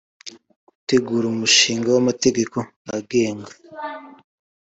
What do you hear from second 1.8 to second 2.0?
w